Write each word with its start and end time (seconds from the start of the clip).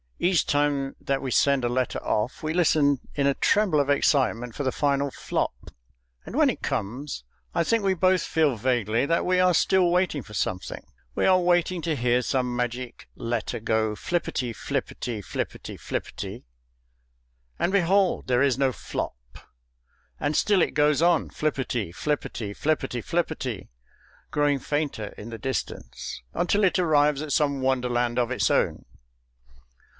Each 0.17 0.45
time 0.45 0.95
that 1.01 1.21
we 1.21 1.31
send 1.31 1.63
a 1.63 1.69
letter 1.69 1.99
off 2.03 2.41
we 2.43 2.53
listen 2.53 2.99
in 3.15 3.25
a 3.25 3.33
tremble 3.35 3.79
of 3.79 3.89
excitement 3.89 4.53
for 4.53 4.63
the 4.63 4.71
final 4.71 5.09
FLOP, 5.11 5.71
and 6.25 6.35
when 6.35 6.49
it 6.49 6.61
comes 6.63 7.23
I 7.55 7.63
think 7.63 7.83
we 7.83 7.93
both 7.95 8.21
feel 8.23 8.55
vaguely 8.55 9.07
that 9.07 9.25
we 9.25 9.39
are 9.39 9.53
still 9.55 9.89
waiting 9.91 10.21
for 10.21 10.33
something. 10.35 10.83
We 11.15 11.25
are 11.25 11.39
waiting 11.39 11.81
to 11.83 11.95
hear 11.95 12.21
some 12.21 12.55
magic 12.55 13.09
letter 13.15 13.59
go 13.59 13.95
flipperty 13.95 14.53
flipperty 14.55 15.23
flipperty 15.23 15.77
flipperty... 15.79 16.43
and 17.59 17.71
behold! 17.71 18.27
there 18.27 18.43
is 18.43 18.57
no 18.59 18.71
FLOP... 18.71 19.15
and 20.19 20.35
still 20.35 20.61
it 20.63 20.71
goes 20.75 21.01
on 21.03 21.29
flipperty 21.29 21.91
flipperty 21.93 22.55
flipperty 22.55 23.03
flipperty 23.03 23.69
growing 24.31 24.57
fainter 24.59 25.13
in 25.17 25.29
the 25.29 25.39
distance... 25.39 26.21
until 26.33 26.63
it 26.63 26.77
arrives 26.79 27.21
at 27.23 27.33
some 27.33 27.61
wonderland 27.61 28.17
of 28.19 28.29
its 28.31 28.49
own. 28.51 28.85